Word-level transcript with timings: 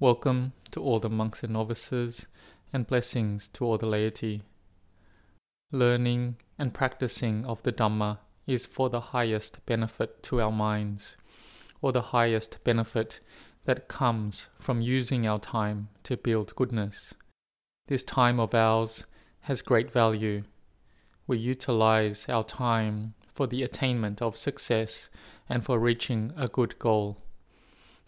Welcome 0.00 0.54
to 0.72 0.82
all 0.82 0.98
the 0.98 1.08
monks 1.08 1.44
and 1.44 1.52
novices, 1.52 2.26
and 2.72 2.84
blessings 2.84 3.48
to 3.50 3.64
all 3.64 3.78
the 3.78 3.86
laity. 3.86 4.42
Learning 5.70 6.34
and 6.58 6.74
practicing 6.74 7.44
of 7.46 7.62
the 7.62 7.72
Dhamma 7.72 8.18
is 8.44 8.66
for 8.66 8.90
the 8.90 9.00
highest 9.00 9.64
benefit 9.66 10.20
to 10.24 10.40
our 10.40 10.50
minds, 10.50 11.16
or 11.80 11.92
the 11.92 12.02
highest 12.02 12.58
benefit 12.64 13.20
that 13.66 13.86
comes 13.86 14.50
from 14.58 14.80
using 14.80 15.28
our 15.28 15.38
time 15.38 15.88
to 16.02 16.16
build 16.16 16.56
goodness. 16.56 17.14
This 17.86 18.02
time 18.02 18.40
of 18.40 18.52
ours 18.52 19.06
has 19.42 19.62
great 19.62 19.92
value. 19.92 20.42
We 21.28 21.38
utilize 21.38 22.28
our 22.28 22.42
time 22.42 23.14
for 23.28 23.46
the 23.46 23.62
attainment 23.62 24.20
of 24.20 24.36
success 24.36 25.08
and 25.48 25.64
for 25.64 25.78
reaching 25.78 26.32
a 26.36 26.48
good 26.48 26.80
goal. 26.80 27.23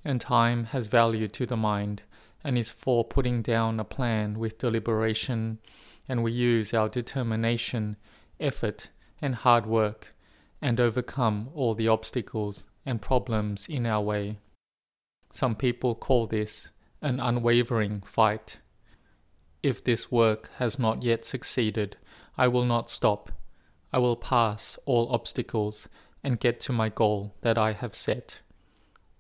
And 0.06 0.20
time 0.20 0.66
has 0.66 0.87
value 0.87 1.27
to 1.27 1.46
the 1.46 1.56
mind 1.56 2.05
and 2.45 2.56
is 2.56 2.70
for 2.70 3.05
putting 3.05 3.42
down 3.42 3.80
a 3.80 3.84
plan 3.84 4.38
with 4.38 4.56
deliberation, 4.56 5.59
and 6.09 6.23
we 6.23 6.30
use 6.30 6.73
our 6.73 6.88
determination, 6.88 7.96
effort, 8.38 8.91
and 9.20 9.34
hard 9.34 9.66
work 9.66 10.15
and 10.62 10.79
overcome 10.79 11.51
all 11.55 11.74
the 11.74 11.88
obstacles 11.88 12.62
and 12.84 13.02
problems 13.02 13.66
in 13.69 13.84
our 13.84 14.01
way. 14.01 14.38
Some 15.32 15.56
people 15.56 15.96
call 15.96 16.29
this 16.29 16.70
an 17.02 17.18
unwavering 17.18 18.02
fight. 18.02 18.59
If 19.60 19.82
this 19.82 20.12
work 20.12 20.51
has 20.59 20.79
not 20.79 21.02
yet 21.02 21.24
succeeded, 21.24 21.96
I 22.38 22.46
will 22.46 22.65
not 22.65 22.91
stop. 22.91 23.32
I 23.93 23.98
will 23.98 24.15
pass 24.15 24.79
all 24.84 25.12
obstacles 25.12 25.88
and 26.23 26.38
get 26.38 26.60
to 26.60 26.73
my 26.73 26.91
goal 26.91 27.34
that 27.41 27.59
I 27.59 27.73
have 27.73 27.96
set. 27.96 28.38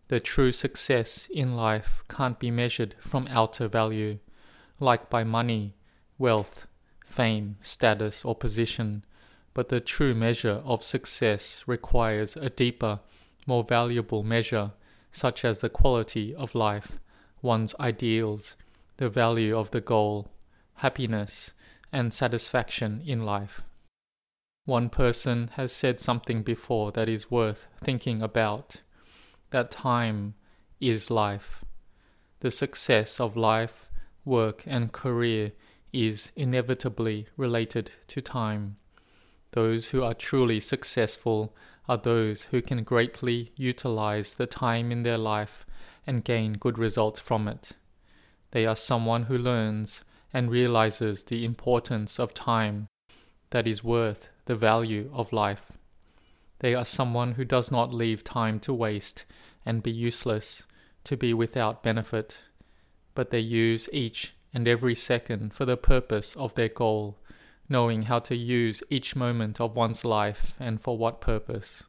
The 0.08 0.20
true 0.20 0.52
success 0.52 1.28
in 1.32 1.56
life 1.56 2.04
can't 2.08 2.38
be 2.38 2.50
measured 2.50 2.94
from 3.00 3.26
outer 3.28 3.66
value, 3.66 4.20
like 4.78 5.10
by 5.10 5.24
money, 5.24 5.74
wealth, 6.16 6.68
fame, 7.04 7.56
status, 7.60 8.24
or 8.24 8.36
position, 8.36 9.04
but 9.52 9.68
the 9.68 9.80
true 9.80 10.14
measure 10.14 10.62
of 10.64 10.84
success 10.84 11.64
requires 11.66 12.36
a 12.36 12.50
deeper, 12.50 13.00
more 13.46 13.64
valuable 13.64 14.22
measure, 14.22 14.72
such 15.10 15.44
as 15.44 15.58
the 15.58 15.70
quality 15.70 16.34
of 16.34 16.54
life, 16.54 16.98
one's 17.42 17.74
ideals, 17.80 18.54
the 18.98 19.08
value 19.08 19.56
of 19.58 19.72
the 19.72 19.80
goal, 19.80 20.30
happiness, 20.74 21.52
and 21.92 22.14
satisfaction 22.14 23.02
in 23.04 23.24
life. 23.24 23.62
One 24.66 24.88
person 24.88 25.48
has 25.52 25.72
said 25.72 25.98
something 25.98 26.42
before 26.42 26.92
that 26.92 27.08
is 27.08 27.30
worth 27.30 27.66
thinking 27.80 28.22
about 28.22 28.82
that 29.56 29.70
time 29.70 30.34
is 30.80 31.10
life. 31.10 31.64
The 32.40 32.50
success 32.50 33.18
of 33.18 33.38
life, 33.38 33.88
work, 34.22 34.62
and 34.66 34.92
career 34.92 35.52
is 35.94 36.30
inevitably 36.36 37.28
related 37.38 37.90
to 38.08 38.20
time. 38.20 38.76
Those 39.52 39.88
who 39.90 40.02
are 40.04 40.12
truly 40.12 40.60
successful 40.60 41.56
are 41.88 41.96
those 41.96 42.42
who 42.50 42.60
can 42.60 42.84
greatly 42.84 43.52
utilize 43.56 44.34
the 44.34 44.46
time 44.46 44.92
in 44.92 45.04
their 45.04 45.16
life 45.16 45.64
and 46.06 46.22
gain 46.22 46.52
good 46.52 46.76
results 46.76 47.18
from 47.18 47.48
it. 47.48 47.72
They 48.50 48.66
are 48.66 48.76
someone 48.76 49.22
who 49.22 49.38
learns 49.38 50.04
and 50.34 50.50
realizes 50.50 51.24
the 51.24 51.46
importance 51.46 52.20
of 52.20 52.34
time 52.34 52.88
that 53.48 53.66
is 53.66 53.82
worth 53.82 54.28
the 54.44 54.54
value 54.54 55.10
of 55.14 55.32
life. 55.32 55.75
They 56.60 56.74
are 56.74 56.84
someone 56.84 57.32
who 57.32 57.44
does 57.44 57.70
not 57.70 57.92
leave 57.92 58.24
time 58.24 58.60
to 58.60 58.72
waste 58.72 59.24
and 59.64 59.82
be 59.82 59.90
useless, 59.90 60.66
to 61.04 61.16
be 61.16 61.34
without 61.34 61.82
benefit, 61.82 62.40
but 63.14 63.30
they 63.30 63.40
use 63.40 63.88
each 63.92 64.34
and 64.54 64.66
every 64.66 64.94
second 64.94 65.52
for 65.52 65.66
the 65.66 65.76
purpose 65.76 66.34
of 66.36 66.54
their 66.54 66.68
goal, 66.68 67.18
knowing 67.68 68.02
how 68.02 68.18
to 68.20 68.36
use 68.36 68.82
each 68.88 69.14
moment 69.14 69.60
of 69.60 69.76
one's 69.76 70.04
life 70.04 70.54
and 70.58 70.80
for 70.80 70.96
what 70.96 71.20
purpose. 71.20 71.84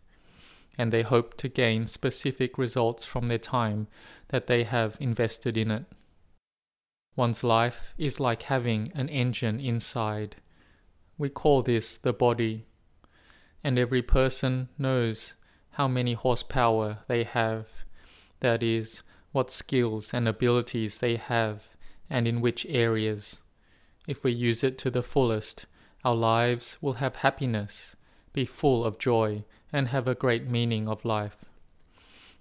And 0.77 0.91
they 0.91 1.03
hope 1.03 1.37
to 1.37 1.47
gain 1.47 1.87
specific 1.87 2.57
results 2.57 3.05
from 3.05 3.27
their 3.27 3.37
time 3.37 3.87
that 4.27 4.47
they 4.47 4.63
have 4.63 4.97
invested 4.99 5.57
in 5.57 5.71
it. 5.71 5.85
One's 7.15 7.43
life 7.43 7.93
is 7.97 8.19
like 8.19 8.43
having 8.43 8.91
an 8.93 9.09
engine 9.09 9.59
inside. 9.59 10.35
We 11.17 11.29
call 11.29 11.63
this 11.63 11.97
the 11.97 12.13
body 12.13 12.65
and 13.67 13.77
every 13.77 14.01
person 14.01 14.69
knows 14.77 15.35
how 15.71 15.89
many 15.89 16.13
horsepower 16.13 16.99
they 17.07 17.25
have, 17.25 17.83
that 18.39 18.63
is, 18.63 19.03
what 19.33 19.51
skills 19.51 20.13
and 20.13 20.25
abilities 20.25 20.99
they 20.99 21.17
have, 21.17 21.75
and 22.09 22.29
in 22.29 22.39
which 22.39 22.65
areas. 22.69 23.41
If 24.07 24.23
we 24.23 24.31
use 24.31 24.63
it 24.63 24.77
to 24.77 24.89
the 24.89 25.03
fullest, 25.03 25.65
our 26.05 26.15
lives 26.15 26.77
will 26.79 26.93
have 26.93 27.17
happiness, 27.17 27.97
be 28.31 28.45
full 28.45 28.85
of 28.85 28.97
joy, 28.97 29.43
and 29.73 29.89
have 29.89 30.07
a 30.07 30.15
great 30.15 30.47
meaning 30.47 30.87
of 30.87 31.03
life. 31.03 31.43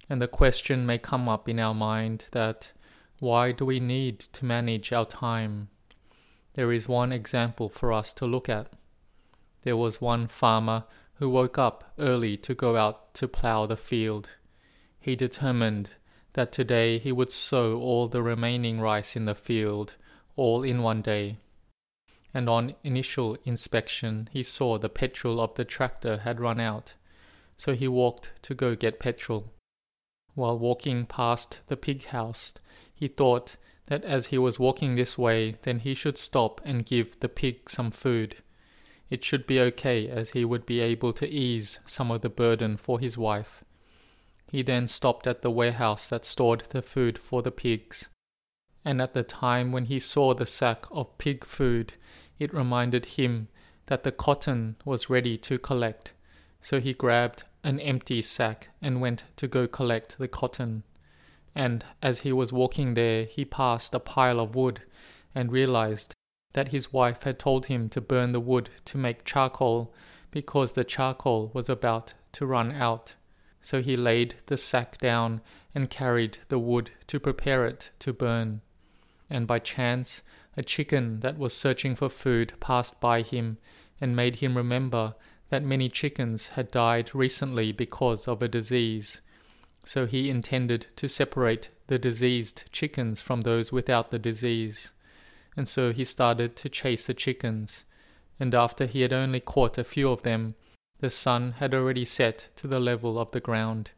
And 0.09 0.21
the 0.21 0.29
question 0.29 0.85
may 0.85 0.97
come 0.97 1.27
up 1.27 1.49
in 1.49 1.59
our 1.59 1.75
mind 1.75 2.27
that 2.31 2.71
why 3.19 3.51
do 3.51 3.65
we 3.65 3.81
need 3.81 4.21
to 4.21 4.45
manage 4.45 4.93
our 4.93 5.05
time? 5.05 5.67
There 6.53 6.71
is 6.71 6.87
one 6.87 7.11
example 7.11 7.67
for 7.67 7.91
us 7.91 8.13
to 8.13 8.25
look 8.25 8.47
at. 8.47 8.71
There 9.63 9.75
was 9.75 9.99
one 9.99 10.29
farmer 10.29 10.85
who 11.19 11.29
woke 11.29 11.57
up 11.57 11.93
early 11.97 12.37
to 12.37 12.53
go 12.53 12.75
out 12.75 13.13
to 13.15 13.27
plough 13.27 13.65
the 13.65 13.77
field. 13.77 14.29
He 14.99 15.15
determined 15.15 15.91
that 16.33 16.51
today 16.51 16.99
he 16.99 17.11
would 17.11 17.31
sow 17.31 17.79
all 17.79 18.07
the 18.07 18.21
remaining 18.21 18.79
rice 18.79 19.15
in 19.15 19.25
the 19.25 19.33
field, 19.33 19.95
all 20.35 20.63
in 20.63 20.83
one 20.83 21.01
day. 21.01 21.37
And 22.33 22.47
on 22.47 22.75
initial 22.83 23.37
inspection, 23.45 24.29
he 24.31 24.43
saw 24.43 24.77
the 24.77 24.89
petrol 24.89 25.41
of 25.41 25.55
the 25.55 25.65
tractor 25.65 26.17
had 26.17 26.39
run 26.39 26.59
out, 26.59 26.93
so 27.55 27.73
he 27.73 27.87
walked 27.87 28.33
to 28.43 28.53
go 28.53 28.75
get 28.75 28.99
petrol. 28.99 29.51
While 30.35 30.59
walking 30.59 31.07
past 31.07 31.61
the 31.65 31.77
pig 31.77 32.05
house, 32.05 32.53
he 32.95 33.07
thought 33.07 33.55
that 33.87 34.05
as 34.05 34.27
he 34.27 34.37
was 34.37 34.59
walking 34.59 34.93
this 34.93 35.17
way, 35.17 35.55
then 35.63 35.79
he 35.79 35.95
should 35.95 36.17
stop 36.17 36.61
and 36.63 36.85
give 36.85 37.19
the 37.21 37.29
pig 37.29 37.69
some 37.69 37.89
food 37.89 38.35
it 39.09 39.23
should 39.23 39.47
be 39.47 39.59
okay 39.59 40.07
as 40.07 40.31
he 40.31 40.43
would 40.43 40.65
be 40.65 40.79
able 40.79 41.13
to 41.13 41.27
ease 41.27 41.79
some 41.85 42.11
of 42.11 42.21
the 42.21 42.29
burden 42.29 42.77
for 42.77 42.99
his 42.99 43.17
wife. 43.17 43.63
He 44.51 44.61
then 44.61 44.87
stopped 44.87 45.27
at 45.27 45.41
the 45.41 45.51
warehouse 45.51 46.07
that 46.07 46.25
stored 46.25 46.61
the 46.69 46.81
food 46.81 47.17
for 47.17 47.41
the 47.41 47.51
pigs, 47.51 48.09
and 48.85 49.01
at 49.01 49.13
the 49.13 49.23
time 49.23 49.71
when 49.71 49.85
he 49.85 49.99
saw 49.99 50.33
the 50.33 50.45
sack 50.45 50.85
of 50.91 51.17
pig 51.17 51.45
food, 51.45 51.93
it 52.39 52.53
reminded 52.53 53.05
him 53.17 53.49
that 53.87 54.03
the 54.03 54.11
cotton 54.11 54.75
was 54.85 55.09
ready 55.09 55.37
to 55.37 55.57
collect, 55.57 56.13
so 56.61 56.79
he 56.79 56.93
grabbed 56.93 57.43
an 57.63 57.79
empty 57.79 58.21
sack 58.21 58.69
and 58.81 59.01
went 59.01 59.25
to 59.35 59.47
go 59.47 59.67
collect 59.67 60.17
the 60.17 60.27
cotton. 60.27 60.83
And 61.55 61.83
as 62.01 62.21
he 62.21 62.31
was 62.31 62.53
walking 62.53 62.93
there, 62.93 63.25
he 63.25 63.43
passed 63.43 63.95
a 63.95 63.99
pile 63.99 64.39
of 64.39 64.55
wood 64.55 64.81
and 65.33 65.51
realized 65.51 66.13
that 66.57 66.69
his 66.69 66.91
wife 66.91 67.21
had 67.21 67.37
told 67.37 67.67
him 67.67 67.87
to 67.87 68.01
burn 68.01 68.31
the 68.31 68.39
wood 68.39 68.67
to 68.83 68.97
make 68.97 69.23
charcoal 69.23 69.93
because 70.31 70.71
the 70.71 70.83
charcoal 70.83 71.51
was 71.53 71.69
about 71.69 72.15
to 72.31 72.47
run 72.47 72.71
out. 72.71 73.13
So 73.61 73.79
he 73.79 73.95
laid 73.95 74.33
the 74.47 74.57
sack 74.57 74.97
down 74.97 75.41
and 75.75 75.87
carried 75.87 76.39
the 76.47 76.57
wood 76.57 76.89
to 77.05 77.19
prepare 77.19 77.67
it 77.67 77.91
to 77.99 78.11
burn. 78.11 78.61
And 79.29 79.45
by 79.45 79.59
chance, 79.59 80.23
a 80.57 80.63
chicken 80.63 81.19
that 81.19 81.37
was 81.37 81.53
searching 81.53 81.93
for 81.93 82.09
food 82.09 82.53
passed 82.59 82.99
by 82.99 83.21
him 83.21 83.59
and 84.01 84.15
made 84.15 84.37
him 84.37 84.57
remember 84.57 85.13
that 85.49 85.61
many 85.61 85.89
chickens 85.89 86.49
had 86.49 86.71
died 86.71 87.13
recently 87.13 87.71
because 87.71 88.27
of 88.27 88.41
a 88.41 88.47
disease. 88.47 89.21
So 89.85 90.07
he 90.07 90.31
intended 90.31 90.87
to 90.95 91.07
separate 91.07 91.69
the 91.85 91.99
diseased 91.99 92.63
chickens 92.71 93.21
from 93.21 93.41
those 93.41 93.71
without 93.71 94.09
the 94.09 94.17
disease 94.17 94.95
and 95.57 95.67
so 95.67 95.91
he 95.91 96.03
started 96.03 96.55
to 96.55 96.69
chase 96.69 97.07
the 97.07 97.15
chickens. 97.15 97.83
And 98.39 98.53
after 98.53 98.85
he 98.85 99.01
had 99.01 99.11
only 99.11 99.39
caught 99.39 99.79
a 99.79 99.83
few 99.83 100.11
of 100.11 100.21
them, 100.21 100.53
the 100.99 101.09
sun 101.09 101.53
had 101.53 101.73
already 101.73 102.05
set 102.05 102.49
to 102.57 102.67
the 102.67 102.79
level 102.79 103.17
of 103.17 103.31
the 103.31 103.39
ground. 103.39 103.89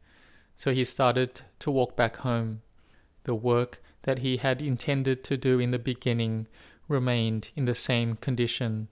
So 0.56 0.74
he 0.74 0.86
started 0.86 1.42
to 1.60 1.70
walk 1.70 1.98
back 1.98 2.18
home. 2.18 2.62
The 3.26 3.36
work 3.36 3.82
that 4.04 4.20
he 4.20 4.38
had 4.38 4.62
intended 4.62 5.22
to 5.26 5.36
do 5.36 5.60
in 5.60 5.72
the 5.72 5.80
beginning 5.80 6.48
remained 6.88 7.50
in 7.56 7.66
the 7.66 7.76
same 7.76 8.16
condition. 8.16 8.88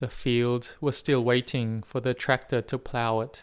The 0.00 0.08
fields 0.08 0.76
were 0.80 0.92
still 0.92 1.24
waiting 1.24 1.82
for 1.82 2.00
the 2.00 2.14
tractor 2.14 2.62
to 2.62 2.78
plough 2.78 3.20
it, 3.20 3.42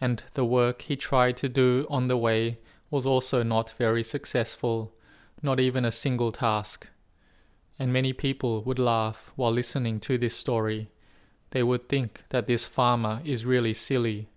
and 0.00 0.22
the 0.34 0.44
work 0.44 0.82
he 0.82 0.96
tried 0.96 1.36
to 1.38 1.48
do 1.48 1.86
on 1.90 2.06
the 2.06 2.16
way 2.16 2.58
was 2.88 3.06
also 3.06 3.42
not 3.42 3.74
very 3.78 4.02
successful, 4.04 4.94
not 5.42 5.58
even 5.58 5.84
a 5.84 5.90
single 5.90 6.30
task 6.30 6.88
and 7.78 7.92
many 7.92 8.12
people 8.12 8.62
would 8.62 8.78
laugh 8.78 9.32
while 9.36 9.52
listening 9.52 10.00
to 10.00 10.18
this 10.18 10.34
story. 10.34 10.90
They 11.50 11.62
would 11.62 11.88
think 11.88 12.24
that 12.30 12.46
this 12.46 12.66
farmer 12.66 13.20
is 13.24 13.44
really 13.44 13.72
silly. 13.72 14.28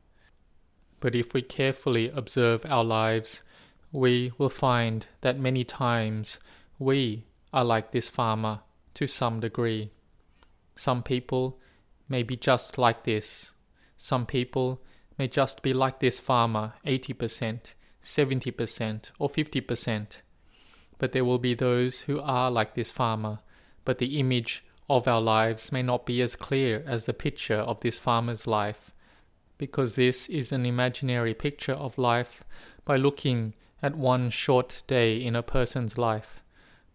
But 1.00 1.16
if 1.16 1.34
we 1.34 1.42
carefully 1.42 2.10
observe 2.10 2.66
our 2.66 2.84
lives, 2.84 3.44
we 3.92 4.32
will 4.38 4.50
find 4.50 5.08
that 5.22 5.40
many 5.40 5.64
times 5.64 6.40
we 6.78 7.26
are 7.54 7.64
like 7.64 7.92
this 7.92 8.10
farmer 8.10 8.60
to 8.96 9.08
some 9.08 9.40
degree. 9.40 9.92
Some 10.76 11.04
people 11.04 11.60
may 12.08 12.24
be 12.24 12.36
just 12.36 12.78
like 12.78 13.04
this. 13.04 13.54
Some 13.98 14.26
people 14.26 14.82
may 15.18 15.28
just 15.28 15.62
be 15.62 15.74
like 15.74 16.00
this 16.00 16.20
farmer 16.20 16.74
80%, 16.86 17.74
70%, 18.02 19.12
or 19.20 19.30
50%. 19.30 20.22
But 21.00 21.12
there 21.12 21.26
will 21.26 21.40
be 21.40 21.56
those 21.56 22.02
who 22.02 22.20
are 22.20 22.52
like 22.52 22.76
this 22.76 22.92
farmer, 22.92 23.40
but 23.86 23.98
the 23.98 24.20
image 24.20 24.64
of 24.88 25.08
our 25.08 25.22
lives 25.22 25.72
may 25.72 25.82
not 25.82 26.06
be 26.06 26.22
as 26.22 26.36
clear 26.36 26.84
as 26.86 27.06
the 27.06 27.14
picture 27.14 27.58
of 27.58 27.80
this 27.80 28.00
farmer's 28.00 28.46
life, 28.46 28.92
because 29.58 29.96
this 29.96 30.30
is 30.30 30.52
an 30.52 30.66
imaginary 30.66 31.34
picture 31.34 31.74
of 31.74 31.98
life 31.98 32.44
by 32.86 32.98
looking 32.98 33.56
at 33.82 33.96
one 33.96 34.30
short 34.30 34.84
day 34.88 35.18
in 35.18 35.36
a 35.36 35.44
person's 35.44 35.98
life. 35.98 36.44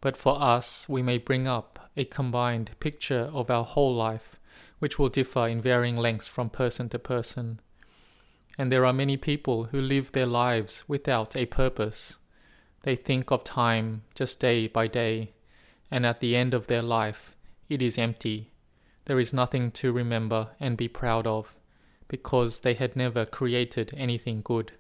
But 0.01 0.17
for 0.17 0.41
us, 0.41 0.87
we 0.89 1.03
may 1.03 1.19
bring 1.19 1.47
up 1.47 1.91
a 1.97 2.05
combined 2.05 2.73
picture 2.81 3.31
of 3.33 3.51
our 3.51 3.65
whole 3.65 3.95
life, 3.95 4.39
which 4.81 4.99
will 4.99 5.09
differ 5.09 5.49
in 5.49 5.63
varying 5.63 5.97
lengths 5.97 6.27
from 6.27 6.51
person 6.51 6.89
to 6.91 6.99
person. 6.99 7.61
And 8.59 8.71
there 8.71 8.85
are 8.85 8.93
many 8.93 9.17
people 9.17 9.65
who 9.65 9.81
live 9.81 10.13
their 10.13 10.27
lives 10.27 10.85
without 10.87 11.35
a 11.37 11.47
purpose. 11.47 12.19
They 12.85 12.97
think 12.97 13.31
of 13.31 13.45
time 13.45 14.03
just 14.15 14.41
day 14.41 14.67
by 14.67 14.89
day, 14.89 15.33
and 15.91 16.05
at 16.05 16.21
the 16.21 16.37
end 16.37 16.53
of 16.53 16.67
their 16.67 16.83
life, 16.83 17.35
it 17.67 17.81
is 17.81 17.97
empty. 17.97 18.53
There 19.07 19.19
is 19.19 19.33
nothing 19.33 19.71
to 19.71 19.91
remember 19.91 20.51
and 20.61 20.77
be 20.77 20.89
proud 20.89 21.27
of, 21.27 21.55
because 22.09 22.61
they 22.61 22.75
had 22.75 22.95
never 22.95 23.25
created 23.25 23.95
anything 23.97 24.43
good, 24.45 24.73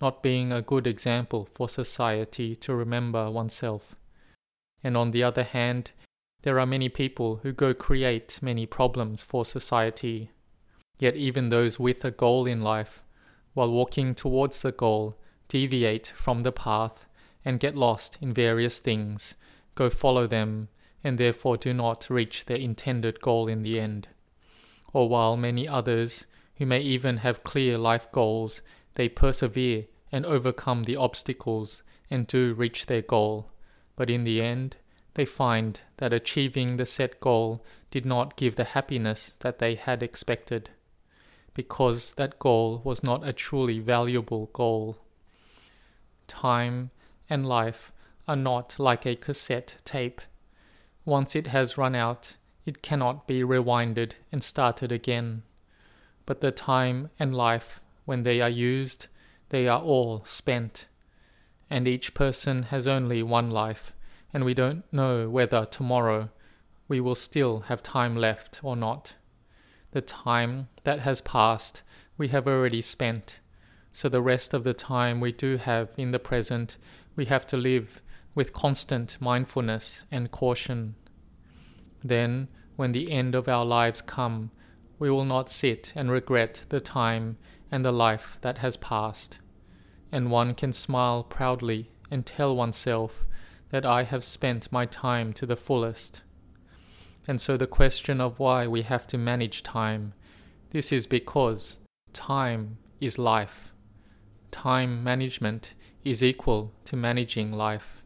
not 0.00 0.20
being 0.20 0.50
a 0.50 0.62
good 0.62 0.84
example 0.88 1.48
for 1.54 1.68
society 1.68 2.56
to 2.56 2.74
remember 2.74 3.30
oneself. 3.30 3.94
And 4.82 4.96
on 4.96 5.12
the 5.12 5.22
other 5.22 5.44
hand, 5.44 5.92
there 6.42 6.58
are 6.58 6.66
many 6.66 6.88
people 6.88 7.36
who 7.44 7.52
go 7.52 7.72
create 7.72 8.40
many 8.42 8.66
problems 8.66 9.22
for 9.22 9.44
society. 9.44 10.32
Yet 10.98 11.14
even 11.14 11.50
those 11.50 11.78
with 11.78 12.04
a 12.04 12.10
goal 12.10 12.46
in 12.46 12.62
life, 12.62 13.04
while 13.54 13.70
walking 13.70 14.16
towards 14.16 14.60
the 14.60 14.72
goal, 14.72 15.20
deviate 15.46 16.08
from 16.16 16.40
the 16.40 16.50
path 16.50 17.07
and 17.48 17.58
get 17.58 17.74
lost 17.74 18.18
in 18.20 18.34
various 18.34 18.78
things, 18.78 19.36
go 19.74 19.88
follow 19.88 20.26
them, 20.26 20.68
and 21.02 21.16
therefore 21.16 21.56
do 21.56 21.72
not 21.72 22.10
reach 22.10 22.44
their 22.44 22.58
intended 22.58 23.20
goal 23.20 23.48
in 23.48 23.62
the 23.62 23.80
end. 23.80 24.08
Or 24.92 25.08
while 25.08 25.36
many 25.36 25.66
others, 25.66 26.26
who 26.56 26.66
may 26.66 26.80
even 26.80 27.18
have 27.18 27.44
clear 27.44 27.78
life 27.78 28.12
goals, 28.12 28.60
they 28.96 29.08
persevere 29.08 29.86
and 30.12 30.26
overcome 30.26 30.84
the 30.84 30.96
obstacles 30.96 31.82
and 32.10 32.26
do 32.26 32.52
reach 32.52 32.86
their 32.86 33.02
goal 33.02 33.50
but 33.98 34.08
in 34.08 34.22
the 34.22 34.40
end, 34.40 34.76
they 35.14 35.24
find 35.24 35.80
that 35.96 36.12
achieving 36.12 36.76
the 36.76 36.86
set 36.86 37.18
goal 37.18 37.64
did 37.90 38.06
not 38.06 38.36
give 38.36 38.54
the 38.54 38.62
happiness 38.62 39.36
that 39.40 39.58
they 39.58 39.74
had 39.74 40.04
expected, 40.04 40.70
because 41.52 42.12
that 42.12 42.38
goal 42.38 42.80
was 42.84 43.02
not 43.02 43.26
a 43.26 43.32
truly 43.32 43.80
valuable 43.80 44.50
goal. 44.52 44.98
Time 46.28 46.92
and 47.28 47.46
life 47.46 47.92
are 48.26 48.36
not 48.36 48.78
like 48.78 49.06
a 49.06 49.16
cassette 49.16 49.76
tape. 49.84 50.20
Once 51.04 51.34
it 51.34 51.48
has 51.48 51.78
run 51.78 51.94
out, 51.94 52.36
it 52.66 52.82
cannot 52.82 53.26
be 53.26 53.40
rewinded 53.40 54.12
and 54.30 54.42
started 54.42 54.92
again. 54.92 55.42
But 56.26 56.40
the 56.40 56.52
time 56.52 57.10
and 57.18 57.34
life, 57.34 57.80
when 58.04 58.22
they 58.22 58.40
are 58.40 58.48
used, 58.48 59.06
they 59.48 59.66
are 59.66 59.80
all 59.80 60.22
spent 60.24 60.86
and 61.70 61.86
each 61.86 62.14
person 62.14 62.64
has 62.64 62.86
only 62.86 63.22
one 63.22 63.50
life, 63.50 63.94
and 64.32 64.44
we 64.44 64.54
don't 64.54 64.84
know 64.92 65.28
whether 65.28 65.64
tomorrow 65.64 66.30
we 66.86 67.00
will 67.00 67.14
still 67.14 67.60
have 67.60 67.82
time 67.82 68.16
left 68.16 68.60
or 68.62 68.76
not. 68.76 69.14
The 69.90 70.00
time 70.00 70.68
that 70.84 71.00
has 71.00 71.20
passed 71.20 71.82
we 72.16 72.28
have 72.28 72.48
already 72.48 72.82
spent, 72.82 73.40
so 73.92 74.08
the 74.08 74.22
rest 74.22 74.54
of 74.54 74.64
the 74.64 74.74
time 74.74 75.20
we 75.20 75.32
do 75.32 75.56
have 75.56 75.90
in 75.96 76.10
the 76.10 76.18
present 76.18 76.76
we 77.18 77.26
have 77.26 77.46
to 77.48 77.58
live 77.58 78.02
with 78.34 78.54
constant 78.54 79.18
mindfulness 79.20 80.04
and 80.10 80.30
caution. 80.30 80.94
Then, 82.02 82.48
when 82.76 82.92
the 82.92 83.12
end 83.12 83.34
of 83.34 83.46
our 83.46 83.66
lives 83.66 84.00
come, 84.00 84.50
we 84.98 85.10
will 85.10 85.26
not 85.26 85.50
sit 85.50 85.92
and 85.94 86.10
regret 86.10 86.64
the 86.70 86.80
time 86.80 87.36
and 87.70 87.84
the 87.84 87.92
life 87.92 88.38
that 88.40 88.58
has 88.58 88.78
passed 88.78 89.38
and 90.10 90.30
one 90.30 90.54
can 90.54 90.72
smile 90.72 91.22
proudly 91.22 91.90
and 92.10 92.24
tell 92.24 92.56
oneself 92.56 93.26
that 93.70 93.84
I 93.84 94.04
have 94.04 94.24
spent 94.24 94.72
my 94.72 94.86
time 94.86 95.32
to 95.34 95.46
the 95.46 95.56
fullest. 95.56 96.22
And 97.26 97.40
so 97.40 97.56
the 97.56 97.66
question 97.66 98.20
of 98.20 98.38
why 98.38 98.66
we 98.66 98.82
have 98.82 99.06
to 99.08 99.18
manage 99.18 99.62
time, 99.62 100.14
this 100.70 100.92
is 100.92 101.06
because 101.06 101.80
time 102.12 102.78
is 103.00 103.18
life. 103.18 103.74
Time 104.50 105.04
management 105.04 105.74
is 106.08 106.22
equal 106.22 106.72
to 106.84 106.96
managing 106.96 107.52
life, 107.52 108.02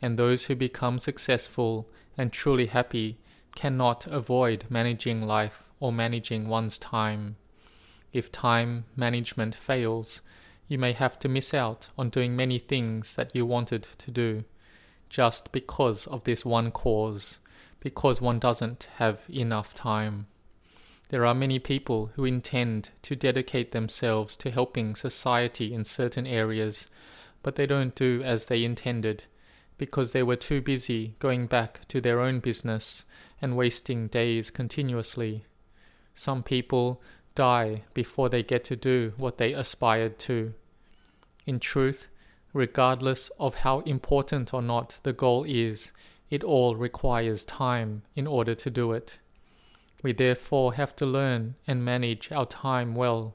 and 0.00 0.18
those 0.18 0.46
who 0.46 0.54
become 0.54 0.98
successful 0.98 1.88
and 2.16 2.32
truly 2.32 2.66
happy 2.66 3.18
cannot 3.56 4.06
avoid 4.06 4.64
managing 4.68 5.22
life 5.26 5.68
or 5.80 5.92
managing 5.92 6.48
one's 6.48 6.78
time. 6.78 7.36
If 8.12 8.30
time 8.30 8.84
management 8.96 9.54
fails, 9.54 10.22
you 10.68 10.78
may 10.78 10.92
have 10.92 11.18
to 11.18 11.28
miss 11.28 11.52
out 11.52 11.88
on 11.98 12.10
doing 12.10 12.36
many 12.36 12.58
things 12.58 13.16
that 13.16 13.34
you 13.34 13.44
wanted 13.44 13.82
to 13.82 14.10
do 14.10 14.44
just 15.08 15.50
because 15.50 16.06
of 16.06 16.22
this 16.24 16.44
one 16.44 16.70
cause, 16.70 17.40
because 17.80 18.20
one 18.20 18.38
doesn't 18.38 18.88
have 18.96 19.24
enough 19.28 19.74
time. 19.74 20.26
There 21.08 21.26
are 21.26 21.34
many 21.34 21.58
people 21.58 22.12
who 22.14 22.24
intend 22.24 22.90
to 23.02 23.16
dedicate 23.16 23.72
themselves 23.72 24.36
to 24.36 24.50
helping 24.52 24.94
society 24.94 25.74
in 25.74 25.82
certain 25.82 26.24
areas, 26.24 26.88
but 27.42 27.56
they 27.56 27.66
don't 27.66 27.94
do 27.94 28.22
as 28.24 28.46
they 28.46 28.64
intended 28.64 29.24
because 29.78 30.12
they 30.12 30.22
were 30.22 30.36
too 30.36 30.60
busy 30.60 31.14
going 31.18 31.46
back 31.46 31.88
to 31.88 32.02
their 32.02 32.20
own 32.20 32.38
business 32.38 33.06
and 33.40 33.56
wasting 33.56 34.06
days 34.08 34.50
continuously. 34.50 35.44
Some 36.12 36.42
people 36.42 37.00
die 37.34 37.84
before 37.94 38.28
they 38.28 38.42
get 38.42 38.62
to 38.64 38.76
do 38.76 39.14
what 39.16 39.38
they 39.38 39.54
aspired 39.54 40.18
to. 40.18 40.52
In 41.46 41.58
truth, 41.58 42.08
regardless 42.52 43.30
of 43.40 43.54
how 43.54 43.80
important 43.80 44.52
or 44.52 44.60
not 44.60 44.98
the 45.02 45.14
goal 45.14 45.44
is, 45.44 45.92
it 46.28 46.44
all 46.44 46.76
requires 46.76 47.46
time 47.46 48.02
in 48.14 48.26
order 48.26 48.54
to 48.54 48.70
do 48.70 48.92
it. 48.92 49.18
We 50.02 50.12
therefore 50.12 50.74
have 50.74 50.94
to 50.96 51.06
learn 51.06 51.54
and 51.66 51.84
manage 51.84 52.30
our 52.30 52.46
time 52.46 52.94
well, 52.94 53.34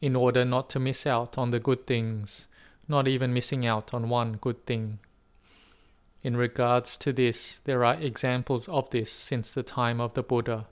in 0.00 0.16
order 0.16 0.44
not 0.44 0.70
to 0.70 0.80
miss 0.80 1.06
out 1.06 1.36
on 1.36 1.50
the 1.50 1.60
good 1.60 1.86
things, 1.86 2.48
not 2.88 3.08
even 3.08 3.32
missing 3.32 3.66
out 3.66 3.94
on 3.94 4.08
one 4.08 4.34
good 4.34 4.66
thing. 4.66 4.98
In 6.22 6.36
regards 6.36 6.96
to 6.98 7.12
this, 7.12 7.60
there 7.60 7.84
are 7.84 7.94
examples 7.94 8.68
of 8.68 8.90
this 8.90 9.10
since 9.10 9.50
the 9.50 9.62
time 9.62 10.00
of 10.00 10.14
the 10.14 10.22
Buddha. 10.22 10.66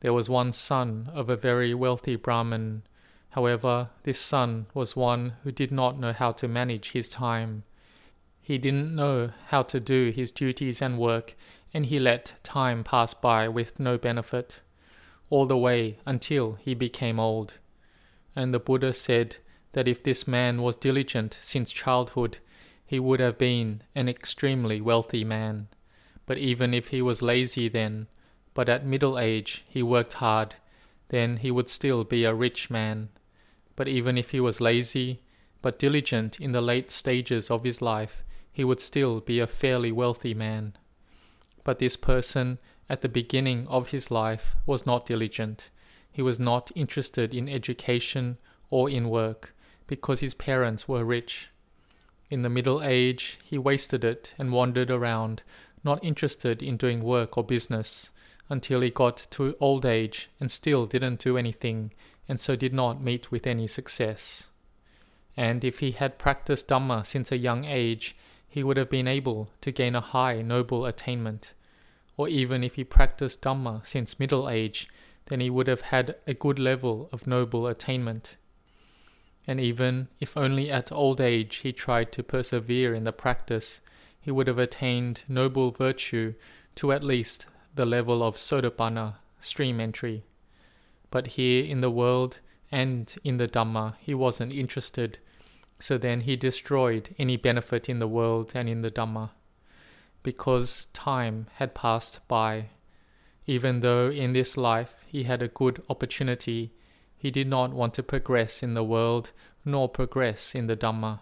There 0.00 0.12
was 0.12 0.28
one 0.28 0.52
son 0.52 1.10
of 1.14 1.28
a 1.28 1.36
very 1.36 1.72
wealthy 1.74 2.16
Brahmin 2.16 2.82
However, 3.36 3.90
this 4.04 4.18
son 4.18 4.64
was 4.72 4.96
one 4.96 5.34
who 5.42 5.52
did 5.52 5.70
not 5.70 5.98
know 5.98 6.14
how 6.14 6.32
to 6.32 6.48
manage 6.48 6.92
his 6.92 7.10
time. 7.10 7.64
He 8.40 8.56
didn't 8.56 8.96
know 8.96 9.28
how 9.48 9.60
to 9.64 9.78
do 9.78 10.08
his 10.08 10.32
duties 10.32 10.80
and 10.80 10.96
work, 10.96 11.36
and 11.74 11.84
he 11.84 11.98
let 11.98 12.42
time 12.42 12.82
pass 12.82 13.12
by 13.12 13.46
with 13.46 13.78
no 13.78 13.98
benefit, 13.98 14.60
all 15.28 15.44
the 15.44 15.58
way 15.58 15.98
until 16.06 16.54
he 16.54 16.72
became 16.72 17.20
old. 17.20 17.58
And 18.34 18.54
the 18.54 18.58
Buddha 18.58 18.94
said 18.94 19.36
that 19.76 19.86
if 19.86 20.02
this 20.02 20.26
man 20.26 20.62
was 20.62 20.74
diligent 20.74 21.36
since 21.38 21.70
childhood, 21.70 22.38
he 22.86 22.98
would 22.98 23.20
have 23.20 23.36
been 23.36 23.82
an 23.94 24.08
extremely 24.08 24.80
wealthy 24.80 25.22
man. 25.22 25.68
But 26.24 26.38
even 26.38 26.72
if 26.72 26.88
he 26.88 27.02
was 27.02 27.20
lazy 27.20 27.68
then, 27.68 28.06
but 28.54 28.70
at 28.70 28.86
middle 28.86 29.18
age 29.18 29.66
he 29.68 29.82
worked 29.82 30.14
hard, 30.14 30.54
then 31.08 31.36
he 31.36 31.50
would 31.50 31.68
still 31.68 32.04
be 32.04 32.24
a 32.24 32.32
rich 32.32 32.70
man. 32.70 33.10
But 33.76 33.86
even 33.86 34.16
if 34.16 34.30
he 34.30 34.40
was 34.40 34.62
lazy, 34.62 35.20
but 35.60 35.78
diligent 35.78 36.40
in 36.40 36.52
the 36.52 36.62
late 36.62 36.90
stages 36.90 37.50
of 37.50 37.62
his 37.62 37.82
life, 37.82 38.24
he 38.50 38.64
would 38.64 38.80
still 38.80 39.20
be 39.20 39.40
a 39.40 39.46
fairly 39.46 39.92
wealthy 39.92 40.32
man. 40.32 40.72
But 41.64 41.80
this 41.80 41.98
person, 41.98 42.58
at 42.88 43.02
the 43.02 43.10
beginning 43.10 43.68
of 43.68 43.88
his 43.88 44.10
life, 44.10 44.56
was 44.64 44.86
not 44.86 45.04
diligent. 45.04 45.68
He 46.10 46.22
was 46.22 46.40
not 46.40 46.72
interested 46.74 47.34
in 47.34 47.46
education 47.46 48.38
or 48.70 48.88
in 48.88 49.10
work, 49.10 49.52
because 49.86 50.20
his 50.20 50.34
parents 50.34 50.88
were 50.88 51.04
rich. 51.04 51.48
In 52.30 52.42
the 52.42 52.48
middle 52.48 52.82
age, 52.82 53.38
he 53.44 53.58
wasted 53.58 54.04
it 54.04 54.34
and 54.38 54.52
wandered 54.52 54.90
around, 54.90 55.42
not 55.84 56.02
interested 56.02 56.62
in 56.62 56.76
doing 56.76 57.00
work 57.00 57.38
or 57.38 57.44
business, 57.44 58.10
until 58.48 58.80
he 58.80 58.90
got 58.90 59.16
to 59.30 59.56
old 59.60 59.86
age 59.86 60.28
and 60.40 60.50
still 60.50 60.86
didn't 60.86 61.20
do 61.20 61.36
anything 61.36 61.92
and 62.28 62.40
so 62.40 62.56
did 62.56 62.72
not 62.72 63.00
meet 63.00 63.30
with 63.30 63.46
any 63.46 63.66
success. 63.66 64.50
And 65.36 65.64
if 65.64 65.78
he 65.80 65.92
had 65.92 66.18
practiced 66.18 66.68
Dhamma 66.68 67.04
since 67.04 67.30
a 67.30 67.38
young 67.38 67.64
age, 67.64 68.16
he 68.48 68.64
would 68.64 68.76
have 68.76 68.90
been 68.90 69.06
able 69.06 69.50
to 69.60 69.70
gain 69.70 69.94
a 69.94 70.00
high 70.00 70.42
noble 70.42 70.86
attainment. 70.86 71.52
Or 72.16 72.28
even 72.28 72.64
if 72.64 72.76
he 72.76 72.84
practiced 72.84 73.42
Dhamma 73.42 73.84
since 73.84 74.18
middle 74.18 74.48
age, 74.48 74.88
then 75.26 75.40
he 75.40 75.50
would 75.50 75.66
have 75.66 75.82
had 75.82 76.16
a 76.26 76.34
good 76.34 76.58
level 76.58 77.08
of 77.12 77.26
noble 77.26 77.66
attainment. 77.66 78.36
And 79.46 79.60
even 79.60 80.08
if 80.18 80.36
only 80.36 80.70
at 80.70 80.90
old 80.90 81.20
age 81.20 81.56
he 81.56 81.72
tried 81.72 82.10
to 82.12 82.22
persevere 82.22 82.94
in 82.94 83.04
the 83.04 83.12
practice, 83.12 83.80
he 84.20 84.30
would 84.32 84.48
have 84.48 84.58
attained 84.58 85.22
noble 85.28 85.70
virtue 85.70 86.34
to 86.74 86.92
at 86.92 87.04
least 87.04 87.46
the 87.74 87.86
level 87.86 88.22
of 88.22 88.36
Sotapanna, 88.36 89.14
stream 89.38 89.80
entry. 89.80 90.24
But 91.10 91.28
here 91.28 91.64
in 91.64 91.80
the 91.80 91.90
world 91.90 92.40
and 92.72 93.14
in 93.22 93.36
the 93.36 93.46
Dhamma, 93.46 93.94
he 94.00 94.14
wasn't 94.14 94.52
interested, 94.52 95.18
so 95.78 95.96
then 95.96 96.22
he 96.22 96.36
destroyed 96.36 97.14
any 97.18 97.36
benefit 97.36 97.88
in 97.88 98.00
the 98.00 98.08
world 98.08 98.52
and 98.54 98.68
in 98.68 98.82
the 98.82 98.90
Dhamma, 98.90 99.30
because 100.22 100.86
time 100.92 101.46
had 101.54 101.74
passed 101.74 102.26
by. 102.26 102.70
Even 103.46 103.80
though 103.80 104.10
in 104.10 104.32
this 104.32 104.56
life 104.56 105.04
he 105.06 105.22
had 105.22 105.40
a 105.40 105.48
good 105.48 105.80
opportunity, 105.88 106.72
he 107.26 107.30
did 107.32 107.48
not 107.48 107.72
want 107.72 107.92
to 107.92 108.04
progress 108.04 108.62
in 108.62 108.74
the 108.74 108.84
world 108.84 109.32
nor 109.64 109.88
progress 109.88 110.54
in 110.54 110.68
the 110.68 110.76
Dhamma. 110.76 111.18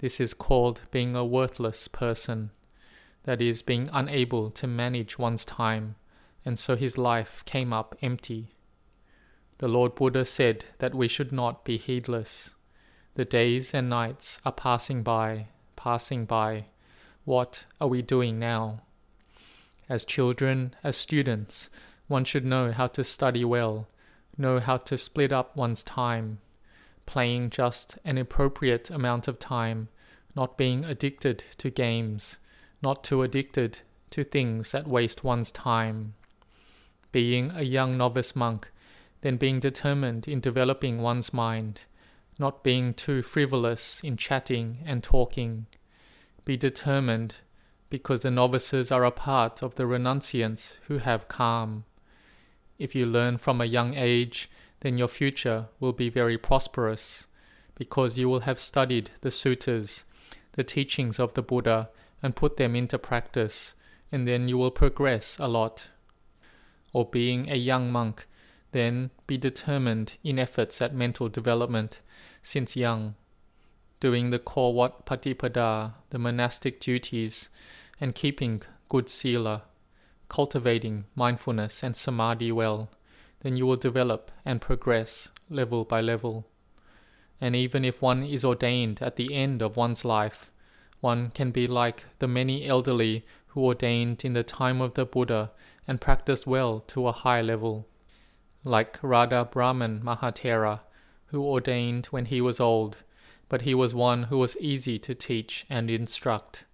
This 0.00 0.20
is 0.20 0.34
called 0.34 0.82
being 0.90 1.16
a 1.16 1.24
worthless 1.24 1.88
person, 1.88 2.50
that 3.22 3.40
is, 3.40 3.62
being 3.62 3.88
unable 3.94 4.50
to 4.50 4.66
manage 4.66 5.18
one's 5.18 5.46
time, 5.46 5.94
and 6.44 6.58
so 6.58 6.76
his 6.76 6.98
life 6.98 7.42
came 7.46 7.72
up 7.72 7.96
empty. 8.02 8.48
The 9.56 9.68
Lord 9.68 9.94
Buddha 9.94 10.26
said 10.26 10.66
that 10.80 10.94
we 10.94 11.08
should 11.08 11.32
not 11.32 11.64
be 11.64 11.78
heedless. 11.78 12.54
The 13.14 13.24
days 13.24 13.72
and 13.72 13.88
nights 13.88 14.38
are 14.44 14.52
passing 14.52 15.02
by, 15.02 15.46
passing 15.76 16.24
by. 16.24 16.66
What 17.24 17.64
are 17.80 17.88
we 17.88 18.02
doing 18.02 18.38
now? 18.38 18.82
As 19.88 20.04
children, 20.04 20.74
as 20.84 20.94
students, 20.94 21.70
one 22.06 22.24
should 22.24 22.44
know 22.44 22.70
how 22.70 22.88
to 22.88 23.02
study 23.02 23.46
well, 23.46 23.88
know 24.36 24.58
how 24.58 24.76
to 24.78 24.98
split 24.98 25.32
up 25.32 25.56
one's 25.56 25.84
time, 25.84 26.38
playing 27.06 27.50
just 27.50 27.98
an 28.04 28.18
appropriate 28.18 28.90
amount 28.90 29.28
of 29.28 29.38
time, 29.38 29.88
not 30.34 30.56
being 30.56 30.84
addicted 30.84 31.44
to 31.58 31.70
games, 31.70 32.38
not 32.82 33.04
too 33.04 33.22
addicted 33.22 33.80
to 34.10 34.24
things 34.24 34.72
that 34.72 34.86
waste 34.86 35.24
one's 35.24 35.52
time. 35.52 36.14
Being 37.12 37.50
a 37.54 37.62
young 37.62 37.96
novice 37.96 38.34
monk, 38.34 38.68
then 39.20 39.36
being 39.36 39.60
determined 39.60 40.26
in 40.26 40.40
developing 40.40 41.00
one's 41.00 41.32
mind, 41.32 41.82
not 42.38 42.64
being 42.64 42.94
too 42.94 43.22
frivolous 43.22 44.02
in 44.02 44.16
chatting 44.16 44.78
and 44.84 45.02
talking. 45.02 45.66
Be 46.44 46.56
determined 46.56 47.38
because 47.88 48.22
the 48.22 48.30
novices 48.30 48.90
are 48.90 49.04
a 49.04 49.10
part 49.10 49.62
of 49.62 49.76
the 49.76 49.84
renunciants 49.84 50.78
who 50.88 50.98
have 50.98 51.28
calm. 51.28 51.84
If 52.82 52.96
you 52.96 53.06
learn 53.06 53.38
from 53.38 53.60
a 53.60 53.64
young 53.64 53.94
age, 53.94 54.50
then 54.80 54.98
your 54.98 55.06
future 55.06 55.68
will 55.78 55.92
be 55.92 56.08
very 56.08 56.36
prosperous 56.36 57.28
because 57.76 58.18
you 58.18 58.28
will 58.28 58.40
have 58.40 58.58
studied 58.58 59.12
the 59.20 59.28
suttas, 59.28 60.02
the 60.54 60.64
teachings 60.64 61.20
of 61.20 61.34
the 61.34 61.42
Buddha, 61.42 61.90
and 62.24 62.34
put 62.34 62.56
them 62.56 62.74
into 62.74 62.98
practice, 62.98 63.74
and 64.10 64.26
then 64.26 64.48
you 64.48 64.58
will 64.58 64.72
progress 64.72 65.38
a 65.38 65.46
lot. 65.46 65.90
Or 66.92 67.04
being 67.04 67.48
a 67.48 67.54
young 67.54 67.92
monk, 67.92 68.26
then 68.72 69.10
be 69.28 69.38
determined 69.38 70.16
in 70.24 70.40
efforts 70.40 70.82
at 70.82 70.92
mental 70.92 71.28
development 71.28 72.00
since 72.42 72.74
young, 72.74 73.14
doing 74.00 74.30
the 74.30 74.40
Kawat 74.40 75.06
Patipada, 75.06 75.92
the 76.10 76.18
monastic 76.18 76.80
duties, 76.80 77.48
and 78.00 78.12
keeping 78.16 78.60
good 78.88 79.08
sila, 79.08 79.62
cultivating 80.28 81.04
mindfulness 81.14 81.82
and 81.82 81.94
samadhi 81.94 82.52
well, 82.52 82.90
then 83.40 83.56
you 83.56 83.66
will 83.66 83.76
develop 83.76 84.30
and 84.44 84.60
progress 84.60 85.30
level 85.48 85.84
by 85.84 86.00
level. 86.00 86.46
And 87.40 87.56
even 87.56 87.84
if 87.84 88.00
one 88.00 88.22
is 88.22 88.44
ordained 88.44 89.02
at 89.02 89.16
the 89.16 89.34
end 89.34 89.62
of 89.62 89.76
one's 89.76 90.04
life, 90.04 90.50
one 91.00 91.30
can 91.30 91.50
be 91.50 91.66
like 91.66 92.04
the 92.20 92.28
many 92.28 92.66
elderly 92.66 93.24
who 93.48 93.64
ordained 93.64 94.24
in 94.24 94.32
the 94.32 94.44
time 94.44 94.80
of 94.80 94.94
the 94.94 95.04
Buddha 95.04 95.50
and 95.86 96.00
practiced 96.00 96.46
well 96.46 96.80
to 96.80 97.08
a 97.08 97.12
high 97.12 97.42
level 97.42 97.88
like 98.64 98.98
Radha 99.02 99.44
Brahman 99.44 100.00
Mahathera, 100.00 100.80
who 101.26 101.42
ordained 101.44 102.06
when 102.06 102.26
he 102.26 102.40
was 102.40 102.60
old, 102.60 102.98
but 103.48 103.62
he 103.62 103.74
was 103.74 103.94
one 103.94 104.24
who 104.24 104.38
was 104.38 104.56
easy 104.58 104.98
to 105.00 105.14
teach 105.14 105.66
and 105.68 105.90
instruct. 105.90 106.64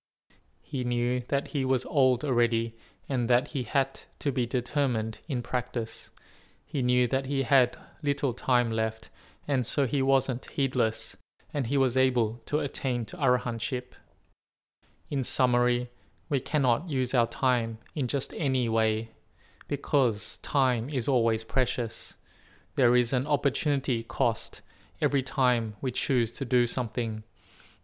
He 0.61 0.85
knew 0.85 1.23
that 1.29 1.49
he 1.49 1.65
was 1.65 1.87
old 1.87 2.25
already 2.25 2.77
and 3.09 3.29
that 3.29 3.49
he 3.49 3.63
had 3.63 4.03
to 4.19 4.31
be 4.31 4.47
determined 4.47 5.21
in 5.29 5.43
practice. 5.43 6.11
He 6.65 6.83
knew 6.83 7.07
that 7.09 7.27
he 7.27 7.43
had 7.45 7.77
little 8.03 8.35
time 8.35 8.71
left, 8.71 9.09
and 9.47 9.65
so 9.65 9.87
he 9.87 10.03
wasn't 10.03 10.51
heedless, 10.51 11.17
and 11.55 11.67
he 11.67 11.77
was 11.77 11.97
able 11.97 12.43
to 12.47 12.59
attain 12.59 13.05
to 13.07 13.17
arahantship. 13.17 13.93
In 15.11 15.25
summary, 15.25 15.91
we 16.29 16.41
cannot 16.41 16.91
use 16.91 17.15
our 17.15 17.27
time 17.27 17.79
in 17.95 18.07
just 18.07 18.35
any 18.37 18.69
way 18.69 19.11
because 19.69 20.39
time 20.39 20.89
is 20.91 21.09
always 21.09 21.45
precious. 21.45 22.17
There 22.77 22.95
is 22.95 23.13
an 23.13 23.27
opportunity 23.27 24.03
cost 24.03 24.63
every 25.01 25.23
time 25.23 25.75
we 25.81 25.91
choose 25.91 26.33
to 26.33 26.45
do 26.45 26.67
something. 26.67 27.23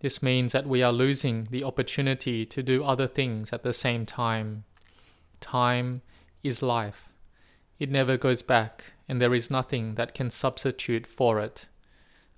This 0.01 0.23
means 0.23 0.53
that 0.53 0.67
we 0.67 0.83
are 0.83 0.93
losing 0.93 1.45
the 1.45 1.65
opportunity 1.65 2.45
to 2.47 2.63
do 2.63 2.85
other 2.85 3.07
things 3.07 3.53
at 3.53 3.63
the 3.63 3.73
same 3.73 4.05
time. 4.05 4.65
Time 5.45 6.01
is 6.43 6.63
life. 6.63 7.11
It 7.79 7.91
never 7.91 8.17
goes 8.17 8.41
back, 8.41 8.95
and 9.07 9.21
there 9.21 9.35
is 9.35 9.51
nothing 9.51 9.95
that 9.97 10.15
can 10.15 10.31
substitute 10.31 11.07
for 11.07 11.39
it. 11.39 11.67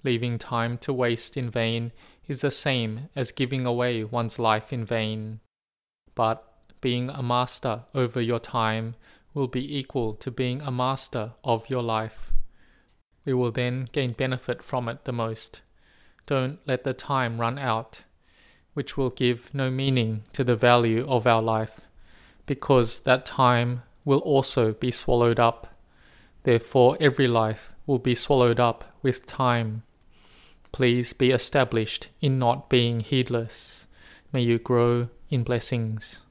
Leaving 0.02 0.38
time 0.38 0.76
to 0.78 0.92
waste 0.92 1.36
in 1.36 1.48
vain 1.48 1.92
is 2.26 2.40
the 2.40 2.50
same 2.50 3.08
as 3.14 3.30
giving 3.30 3.64
away 3.64 4.02
one's 4.02 4.40
life 4.40 4.72
in 4.72 4.84
vain. 4.84 5.38
But 6.16 6.42
being 6.80 7.08
a 7.08 7.22
master 7.22 7.84
over 7.94 8.20
your 8.20 8.40
time 8.40 8.96
will 9.34 9.46
be 9.46 9.78
equal 9.78 10.12
to 10.14 10.30
being 10.32 10.60
a 10.60 10.72
master 10.72 11.34
of 11.44 11.70
your 11.70 11.84
life. 11.84 12.32
We 13.24 13.34
will 13.34 13.52
then 13.52 13.88
gain 13.92 14.14
benefit 14.14 14.64
from 14.64 14.88
it 14.88 15.04
the 15.04 15.12
most. 15.12 15.62
Don't 16.26 16.58
let 16.66 16.82
the 16.82 16.92
time 16.92 17.40
run 17.40 17.56
out, 17.56 18.02
which 18.74 18.96
will 18.96 19.10
give 19.10 19.54
no 19.54 19.70
meaning 19.70 20.24
to 20.32 20.42
the 20.42 20.56
value 20.56 21.06
of 21.06 21.24
our 21.24 21.40
life, 21.40 21.82
because 22.46 23.00
that 23.00 23.26
time 23.26 23.82
will 24.04 24.20
also 24.20 24.72
be 24.72 24.90
swallowed 24.90 25.38
up. 25.38 25.74
Therefore, 26.44 26.96
every 27.00 27.26
life 27.26 27.72
will 27.86 27.98
be 27.98 28.14
swallowed 28.14 28.60
up 28.60 28.84
with 29.02 29.26
time. 29.26 29.82
Please 30.72 31.12
be 31.12 31.30
established 31.30 32.08
in 32.20 32.38
not 32.38 32.68
being 32.68 33.00
heedless. 33.00 33.86
May 34.32 34.42
you 34.42 34.58
grow 34.58 35.08
in 35.30 35.42
blessings. 35.42 36.25